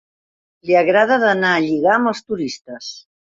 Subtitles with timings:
[0.69, 2.89] Li agrada d'anar a lligar amb els turistes.